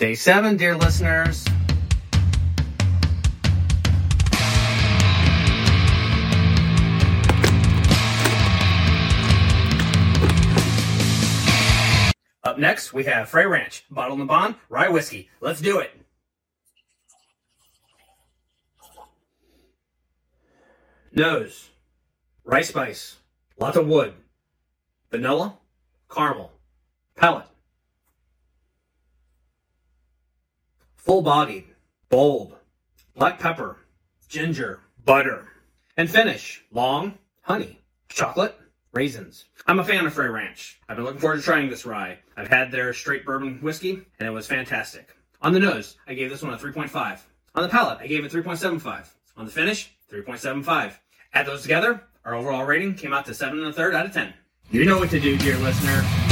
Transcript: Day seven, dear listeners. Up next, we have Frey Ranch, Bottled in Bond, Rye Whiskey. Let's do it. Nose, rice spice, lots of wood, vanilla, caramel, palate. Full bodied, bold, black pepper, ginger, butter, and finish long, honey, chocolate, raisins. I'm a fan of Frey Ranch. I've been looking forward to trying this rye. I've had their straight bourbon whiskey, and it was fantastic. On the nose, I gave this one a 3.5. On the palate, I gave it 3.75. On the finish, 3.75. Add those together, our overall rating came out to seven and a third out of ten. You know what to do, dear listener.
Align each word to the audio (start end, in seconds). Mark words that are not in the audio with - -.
Day 0.00 0.14
seven, 0.14 0.56
dear 0.56 0.78
listeners. 0.78 1.44
Up 12.42 12.58
next, 12.58 12.94
we 12.94 13.04
have 13.04 13.28
Frey 13.28 13.44
Ranch, 13.44 13.84
Bottled 13.90 14.20
in 14.20 14.26
Bond, 14.26 14.54
Rye 14.70 14.88
Whiskey. 14.88 15.28
Let's 15.42 15.60
do 15.60 15.80
it. 15.80 15.90
Nose, 21.12 21.68
rice 22.44 22.70
spice, 22.70 23.16
lots 23.58 23.76
of 23.76 23.86
wood, 23.86 24.14
vanilla, 25.10 25.58
caramel, 26.10 26.52
palate. 27.16 27.49
Full 31.04 31.22
bodied, 31.22 31.64
bold, 32.10 32.56
black 33.16 33.38
pepper, 33.38 33.78
ginger, 34.28 34.80
butter, 35.02 35.48
and 35.96 36.10
finish 36.10 36.62
long, 36.70 37.14
honey, 37.40 37.80
chocolate, 38.10 38.54
raisins. 38.92 39.46
I'm 39.66 39.78
a 39.78 39.84
fan 39.84 40.04
of 40.04 40.12
Frey 40.12 40.28
Ranch. 40.28 40.78
I've 40.88 40.96
been 40.96 41.06
looking 41.06 41.20
forward 41.20 41.38
to 41.38 41.42
trying 41.42 41.70
this 41.70 41.86
rye. 41.86 42.18
I've 42.36 42.48
had 42.48 42.70
their 42.70 42.92
straight 42.92 43.24
bourbon 43.24 43.60
whiskey, 43.62 44.02
and 44.18 44.28
it 44.28 44.30
was 44.30 44.46
fantastic. 44.46 45.08
On 45.40 45.54
the 45.54 45.58
nose, 45.58 45.96
I 46.06 46.12
gave 46.12 46.28
this 46.28 46.42
one 46.42 46.52
a 46.52 46.58
3.5. 46.58 47.20
On 47.54 47.62
the 47.62 47.68
palate, 47.70 47.98
I 48.00 48.06
gave 48.06 48.26
it 48.26 48.30
3.75. 48.30 49.06
On 49.38 49.46
the 49.46 49.50
finish, 49.50 49.90
3.75. 50.12 50.92
Add 51.32 51.46
those 51.46 51.62
together, 51.62 52.02
our 52.26 52.34
overall 52.34 52.66
rating 52.66 52.94
came 52.94 53.14
out 53.14 53.24
to 53.24 53.32
seven 53.32 53.60
and 53.60 53.68
a 53.68 53.72
third 53.72 53.94
out 53.94 54.04
of 54.04 54.12
ten. 54.12 54.34
You 54.70 54.84
know 54.84 54.98
what 54.98 55.08
to 55.10 55.20
do, 55.20 55.38
dear 55.38 55.56
listener. 55.56 56.29